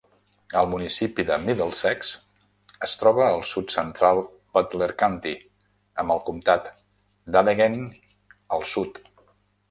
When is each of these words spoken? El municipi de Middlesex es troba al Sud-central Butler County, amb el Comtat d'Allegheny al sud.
El 0.59 0.67
municipi 0.69 1.23
de 1.25 1.35
Middlesex 1.41 2.07
es 2.87 2.95
troba 3.01 3.23
al 3.25 3.43
Sud-central 3.49 4.21
Butler 4.57 4.87
County, 5.01 5.33
amb 6.05 6.15
el 6.15 6.23
Comtat 6.31 6.71
d'Allegheny 7.37 7.77
al 8.59 8.65
sud. 8.73 8.99